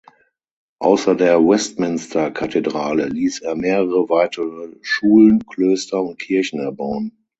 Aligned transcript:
Außer 0.79 1.13
der 1.13 1.37
Westminster-Kathedrale 1.45 3.09
ließ 3.09 3.43
er 3.43 3.55
mehrere 3.55 4.09
weitere 4.09 4.75
Schulen, 4.81 5.45
Klöster 5.45 6.01
und 6.01 6.17
Kirchen 6.17 6.59
erbauen. 6.59 7.19